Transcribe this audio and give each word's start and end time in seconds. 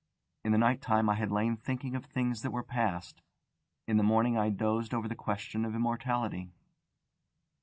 In 0.43 0.51
the 0.51 0.57
night 0.57 0.81
time 0.81 1.11
I 1.11 1.13
had 1.13 1.29
lain 1.31 1.57
thinking 1.57 1.95
of 1.95 2.05
things 2.05 2.41
that 2.41 2.49
were 2.49 2.63
past; 2.63 3.21
in 3.87 3.97
the 3.97 4.03
morning 4.03 4.35
I 4.35 4.49
dozed 4.49 4.95
over 4.95 5.07
the 5.07 5.13
question 5.13 5.63
of 5.63 5.75
immortality. 5.75 6.49